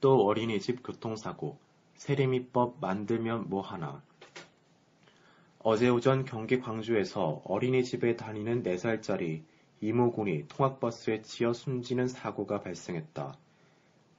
[0.00, 1.58] 또 어린이집 교통사고
[1.94, 4.02] 세리미법 만들면 뭐하나
[5.60, 9.42] 어제 오전 경기 광주에서 어린이집에 다니는 4살짜리
[9.80, 13.36] 이모군이 통학버스에 치여 숨지는 사고가 발생했다.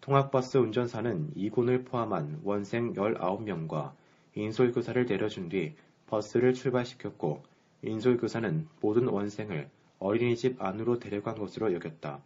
[0.02, 3.94] 통학버스 운전사는 이군을 포함한 원생 19명과
[4.36, 5.76] 인솔교사를 내려준 뒤
[6.08, 7.44] 버스를 출발시켰고
[7.84, 12.22] 인솔교사는 모든 원생을 어린이집 안으로 데려간 것으로 여겼다.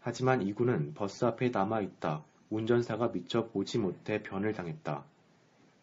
[0.00, 5.04] 하지만 이군은 버스 앞에 남아있다 운전사가 미처 보지 못해 변을 당했다.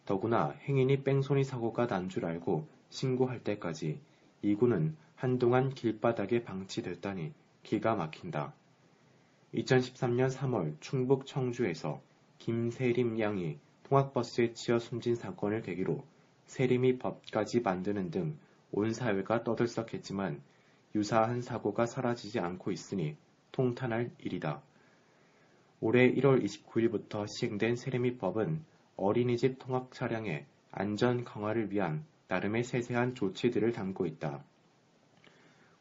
[0.04, 4.00] 더구나 행인이 뺑소니 사고가 난 줄 알고 신고할 때까지
[4.42, 7.32] 이군은 한동안 길바닥에 방치됐다니
[7.62, 8.52] 기가 막힌다.
[9.54, 12.00] 2013년 3월 충북 청주에서
[12.38, 16.04] 김세림 양이 통학버스에 치여 숨진 사건을 계기로
[16.46, 18.38] 세림이 법까지 만드는 등
[18.74, 20.40] 온 사회가 떠들썩했지만
[20.94, 23.16] 유사한 사고가 사라지지 않고 있으니
[23.52, 24.62] 통탄할 일이다.
[25.84, 34.06] 올해 1월 29일부터 시행된 세례미법은 어린이집 통학 차량의 안전 강화를 위한 나름의 세세한 조치들을 담고
[34.06, 34.44] 있다.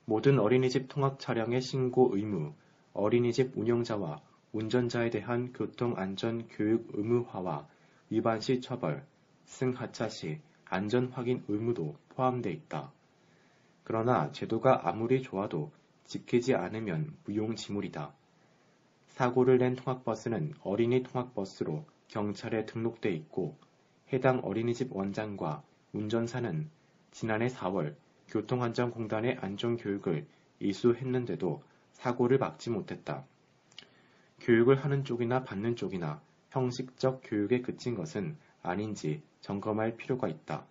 [0.05, 2.51] 모든 어린이집 통학 차량의 신고 의무,
[2.93, 7.67] 어린이집 운영자와 운전자에 대한 교통안전 교육 의무화와
[8.09, 9.05] 위반 시 처벌,
[9.45, 12.91] 승하차 시 안전 확인 의무도 포함돼 있다.
[13.83, 15.71] 그러나 제도가 아무리 좋아도
[16.05, 18.15] 지키지 않으면 무용지물이다.
[19.11, 23.57] 사고를 낸 통학버스는 어린이 통학버스로 경찰에 등록돼 있고
[24.11, 26.69] 해당 어린이집 원장과 운전사는
[27.11, 27.95] 지난해 4월
[28.29, 30.25] 교통안전공단의 안전교육을
[30.59, 31.61] 이수했는데도
[31.91, 33.25] 사고를 막지 못했다.
[34.39, 40.65] 교육을 하는 쪽이나 받는 쪽이나 형식적 교육에 그친 것은 아닌지 점검할 필요가 있다.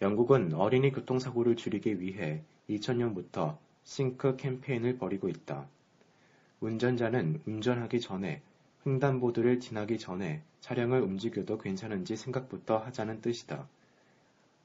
[0.00, 5.68] 영국은 어린이 교통사고를 줄이기 위해 2000년부터 싱크 캠페인을 벌이고 있다.
[6.64, 8.40] 운전자는 운전하기 전에
[8.86, 13.68] 횡단보도를 지나기 전에 차량을 움직여도 괜찮은지 생각부터 하자는 뜻이다.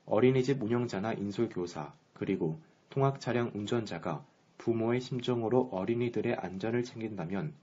[0.05, 2.57] 어린이집 운영자나 인솔교사, 그리고
[2.89, 4.23] 통학차량 운전자가
[4.59, 7.53] 부모의 심정으로 어린이들의 안전을 챙긴다면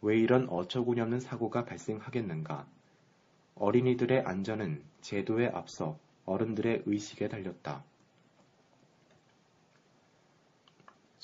[0.00, 2.66] 왜 이런 어처구니없는 사고가 발생하겠는가?
[3.54, 7.84] 어린이들의 안전은 제도에 앞서 어른들의 의식에 달렸다.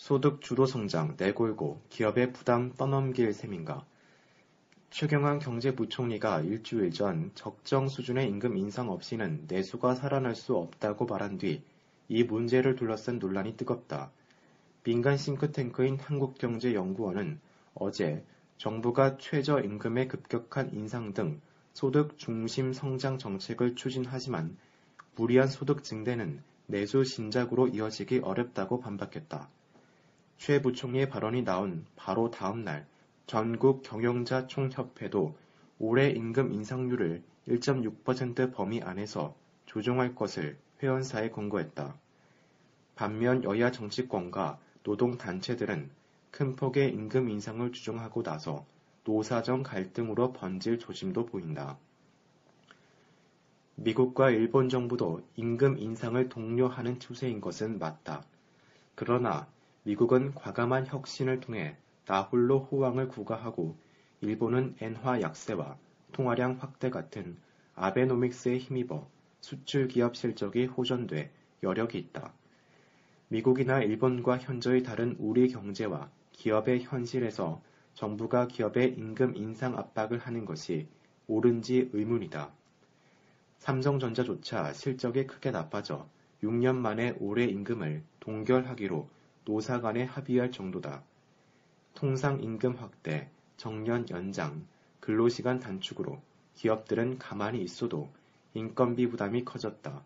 [0.00, 3.84] 소득 주도 성장 내골고 기업의 부담 떠넘길 셈인가?
[4.88, 11.62] 최경환 경제부총리가 일주일 전 적정 수준의 임금 인상 없이는 내수가 살아날 수 없다고 말한 뒤
[12.08, 14.10] 이 문제를 둘러싼 논란이 뜨겁다.
[14.84, 17.38] 민간 싱크탱크인 한국경제연구원은
[17.74, 18.24] 어제
[18.56, 21.42] 정부가 최저임금의 급격한 인상 등
[21.74, 24.56] 소득 중심 성장 정책을 추진하지만
[25.14, 29.48] 무리한 소득 증대는 내수 신작으로 이어지기 어렵다고 반박했다.
[30.40, 32.86] 최 부총리의 발언이 나온 바로 다음 날
[33.26, 35.36] 전국 경영자 총협회도
[35.78, 39.36] 올해 임금 인상률을 1.6% 범위 안에서
[39.66, 41.94] 조정할 것을 회원사에 권고했다.
[42.94, 45.90] 반면 여야 정치권과 노동단체들은
[46.30, 48.64] 큰 폭의 임금 인상을 주장하고 나서
[49.04, 51.76] 노사정 갈등으로 번질 조짐도 보인다.
[53.74, 58.24] 미국과 일본 정부도 임금 인상을 독려하는 추세인 것은 맞다.
[58.94, 59.46] 그러나
[59.82, 61.76] 미국은 과감한 혁신을 통해
[62.06, 63.76] 나홀로 호황을 구가하고
[64.20, 65.78] 일본은 엔화 약세와
[66.12, 67.36] 통화량 확대 같은
[67.74, 69.08] 아베노믹스에 힘입어
[69.40, 71.30] 수출 기업 실적이 호전돼
[71.62, 72.32] 여력이 있다.
[73.28, 77.62] 미국이나 일본과 현저히 다른 우리 경제와 기업의 현실에서
[77.94, 80.88] 정부가 기업의 임금 인상 압박을 하는 것이
[81.26, 82.50] 옳은지 의문이다.
[83.58, 86.08] 삼성전자조차 실적이 크게 나빠져
[86.42, 89.08] 6년 만에 올해 임금을 동결하기로
[89.44, 91.02] 노사 간에 합의할 정도다.
[91.94, 94.66] 통상 임금 확대, 정년 연장,
[95.00, 96.20] 근로시간 단축으로
[96.54, 98.10] 기업들은 가만히 있어도
[98.54, 100.04] 인건비 부담이 커졌다.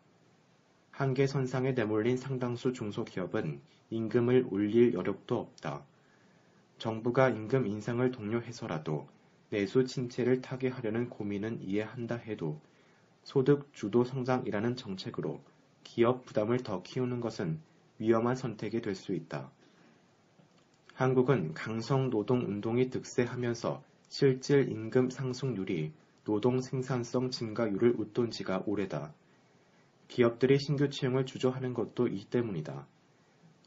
[0.91, 3.61] 한계 선상에 내몰린 상당수 중소기업은
[3.91, 5.85] 임금을 올릴 여력도 없다.
[6.79, 9.09] 정부가 임금 인상을 독려해서라도
[9.51, 12.61] 내수 침체를 타개하려는 고민은 이해한다 해도
[13.23, 15.41] 소득 주도 성장이라는 정책으로
[15.83, 17.61] 기업 부담을 더 키우는 것은
[17.99, 19.51] 위험한 선택이 될 수 있다.
[20.95, 25.93] 한국은 강성 노동 운동이 득세하면서 실질 임금 상승률이
[26.25, 29.13] 노동 생산성 증가율을 웃돈 지가 오래다.
[30.09, 32.87] 기업들이 신규 채용을 주저하는 것도 이 때문이다.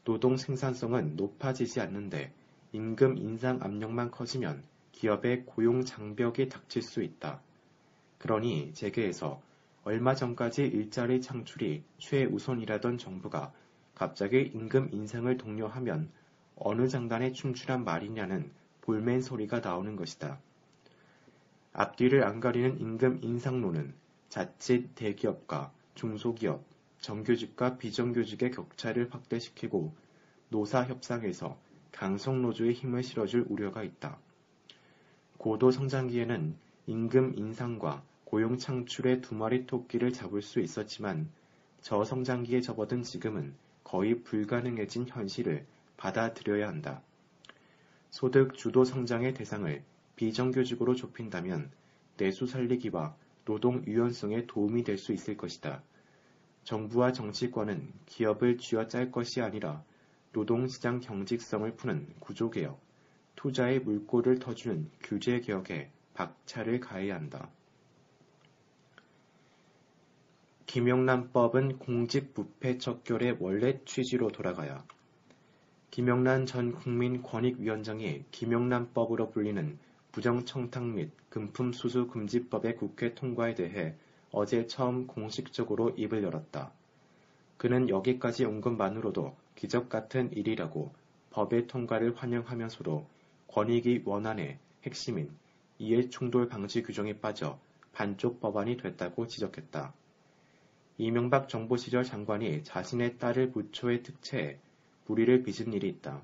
[0.04, 2.32] 노동 생산성은 높아지지 않는데
[2.72, 7.42] 임금 인상 압력만 커지면 기업의 고용 장벽이 닥칠 수 있다.
[8.18, 9.42] 그러니 재계에서
[9.84, 13.52] 얼마 전까지 일자리 창출이 최우선이라던 정부가
[13.98, 16.08] 갑자기 임금 인상을 독려하면
[16.54, 18.48] 어느 장단에 충출한 말이냐는
[18.82, 20.38] 볼멘 소리가 나오는 것이다.
[21.72, 23.92] 앞뒤를 안 가리는 임금 인상론은
[24.28, 26.62] 자칫 대기업과 중소기업,
[27.00, 29.92] 정규직과 비정규직의 격차를 확대시키고
[30.48, 31.58] 노사 협상에서
[31.90, 34.16] 강성노조의 힘을 실어줄 우려가 있다.
[35.38, 36.54] 고도 성장기에는
[36.86, 41.28] 임금 인상과 고용 창출의 두 마리 토끼를 잡을 수 있었지만
[41.80, 43.54] 저성장기에 접어든 지금은
[43.88, 45.64] 거의 불가능해진 현실을
[45.96, 47.00] 받아들여야 한다.
[48.10, 49.82] 소득 주도 성장의 대상을
[50.14, 51.70] 비정규직으로 좁힌다면
[52.18, 55.82] 내수 살리기와 노동 유연성에 도움이 될 수 있을 것이다.
[56.64, 59.82] 정부와 정치권은 기업을 쥐어짤 것이 아니라
[60.34, 62.78] 노동시장 경직성을 푸는 구조개혁,
[63.36, 67.50] 투자의 물꼬를 터주는 규제개혁에 박차를 가해야 한다.
[70.68, 74.84] 김영란법은 공직부패 척결의 원래 취지로 돌아가야
[75.90, 79.78] 김영란 전 국민권익위원장이 김영란법으로 불리는
[80.12, 83.94] 부정청탁 및 금품수수금지법의 국회 통과에 대해
[84.30, 86.70] 어제 처음 공식적으로 입을 열었다.
[87.56, 90.92] 그는 여기까지 온 것만으로도 기적 같은 일이라고
[91.30, 93.06] 법의 통과를 환영하면서도
[93.46, 95.30] 권익위 원안의 핵심인
[95.78, 97.58] 이해충돌 방지 규정이 빠져
[97.94, 99.94] 반쪽 법안이 됐다고 지적했다.
[101.00, 104.58] 이명박 정부 시절 장관이 자신의 딸을 부처에 특채해
[105.06, 106.20] 불의를 빚은 일이 있다.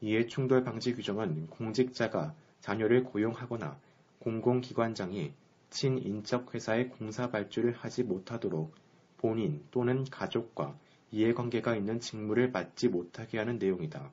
[0.00, 3.78] 이해충돌 방지 규정은 공직자가 자녀를 고용하거나
[4.20, 5.34] 공공기관장이
[5.68, 8.74] 친인척 회사의 공사 발주를 하지 못하도록
[9.18, 10.74] 본인 또는 가족과
[11.12, 14.10] 이해관계가 있는 직무를 맡지 못하게 하는 내용이다.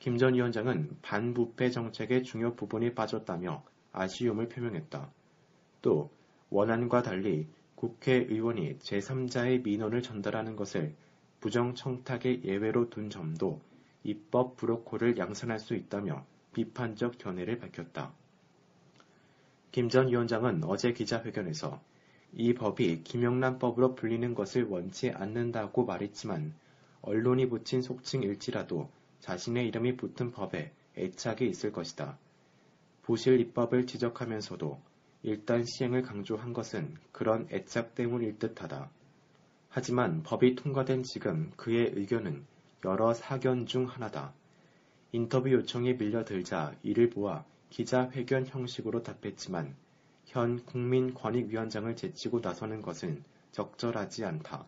[0.00, 3.62] 김 전 위원장은 반부패 정책의 중요 부분이 빠졌다며
[3.92, 5.12] 아쉬움을 표명했다.
[5.80, 6.10] 또
[6.50, 7.46] 원안과 달리
[7.78, 10.96] 국회의원이 제3자의 민원을 전달하는 것을
[11.38, 13.60] 부정청탁의 예외로 둔 점도
[14.02, 18.12] 입법 브로콜을 양산할 수 있다며 비판적 견해를 밝혔다.
[19.70, 21.80] 김 전 위원장은 어제 기자회견에서
[22.32, 26.52] 이 법이 김영란법으로 불리는 것을 원치 않는다고 말했지만
[27.02, 28.90] 언론이 붙인 속칭일지라도
[29.20, 32.18] 자신의 이름이 붙은 법에 애착이 있을 것이다.
[33.02, 34.87] 부실 입법을 지적하면서도
[35.22, 38.90] 일단 시행을 강조한 것은 그런 애착 때문일 듯하다.
[39.68, 42.46] 하지만 법이 통과된 지금 그의 의견은
[42.84, 44.32] 여러 사견 중 하나다.
[45.12, 49.74] 인터뷰 요청이 밀려들자 이를 보아 기자회견 형식으로 답했지만
[50.26, 54.66] 현 국민권익위원장을 제치고 나서는 것은 적절하지 않다.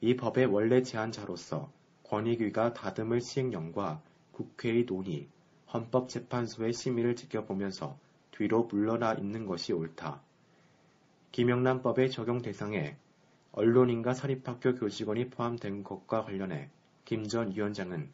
[0.00, 1.72] 이 법의 원래 제안자로서
[2.04, 4.00] 권익위가 다듬을 시행령과
[4.32, 5.26] 국회의 논의,
[5.72, 7.98] 헌법재판소의 심의를 지켜보면서
[8.38, 10.22] 뒤로 물러나 있는 것이 옳다.
[11.32, 12.96] 김영란법의 적용 대상에
[13.50, 16.70] 언론인과 사립학교 교직원이 포함된 것과 관련해
[17.04, 18.08] 김 전 위원장은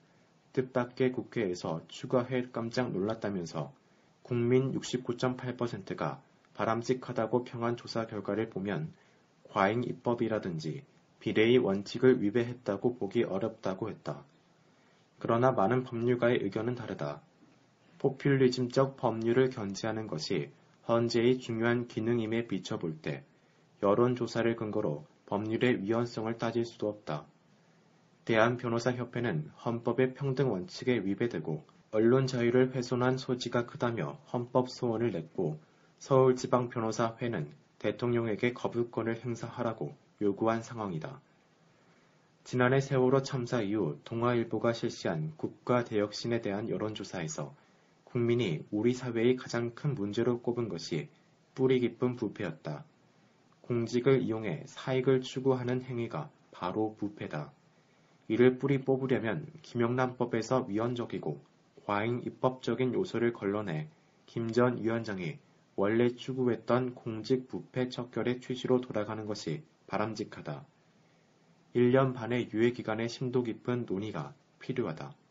[0.54, 3.74] 뜻밖의 국회에서 추가해 깜짝 놀랐다면서
[4.22, 6.22] 국민 69.8%가
[6.54, 8.94] 바람직하다고 평한 조사 결과를 보면
[9.50, 10.84] 과잉 입법이라든지
[11.20, 14.24] 비례의 원칙을 위배했다고 보기 어렵다고 했다.
[15.18, 17.20] 그러나 많은 법률가의 의견은 다르다.
[18.04, 20.50] 포퓰리즘적 법률을 견지하는 것이
[20.86, 23.24] 헌재의 중요한 기능임에 비춰볼 때
[23.82, 27.24] 여론조사를 근거로 법률의 위헌성을 따질 수도 없다.
[28.26, 35.58] 대한변호사협회는 헌법의 평등 원칙에 위배되고 언론 자유를 훼손한 소지가 크다며 헌법 소원을 냈고
[36.00, 41.22] 서울지방변호사회는 대통령에게 거부권을 행사하라고 요구한 상황이다.
[42.44, 47.63] 지난해 세월호 참사 이후 동아일보가 실시한 국가대혁신에 대한 여론조사에서
[48.14, 51.08] 국민이 우리 사회의 가장 큰 문제로 꼽은 것이
[51.56, 52.84] 뿌리 깊은 부패였다.
[53.62, 57.50] 공직을 이용해 사익을 추구하는 행위가 바로 부패다.
[58.28, 61.40] 이를 뿌리 뽑으려면 김영란법에서 위헌적이고
[61.86, 63.88] 과잉 입법적인 요소를 걸러내
[64.26, 65.36] 김 전 위원장이
[65.74, 70.64] 원래 추구했던 공직 부패 척결의 취지로 돌아가는 것이 바람직하다.
[71.74, 75.23] 1년 반의 유예 기간의 심도 깊은 논의가 필요하다.